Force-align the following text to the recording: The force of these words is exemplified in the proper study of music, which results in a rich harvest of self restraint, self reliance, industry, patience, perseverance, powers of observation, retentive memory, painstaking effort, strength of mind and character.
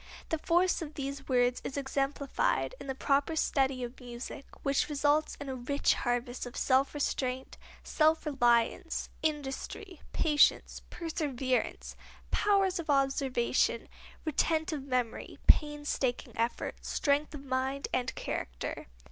The 0.29 0.39
force 0.39 0.81
of 0.81 0.95
these 0.95 1.27
words 1.29 1.61
is 1.63 1.77
exemplified 1.77 2.73
in 2.79 2.87
the 2.87 2.95
proper 2.95 3.35
study 3.35 3.83
of 3.83 3.99
music, 3.99 4.45
which 4.63 4.89
results 4.89 5.37
in 5.39 5.47
a 5.47 5.53
rich 5.53 5.93
harvest 5.93 6.47
of 6.47 6.57
self 6.57 6.95
restraint, 6.95 7.55
self 7.83 8.25
reliance, 8.25 9.09
industry, 9.21 10.01
patience, 10.11 10.81
perseverance, 10.89 11.95
powers 12.31 12.79
of 12.79 12.89
observation, 12.89 13.87
retentive 14.25 14.81
memory, 14.81 15.37
painstaking 15.45 16.33
effort, 16.35 16.83
strength 16.83 17.35
of 17.35 17.45
mind 17.45 17.87
and 17.93 18.15
character. 18.15 18.87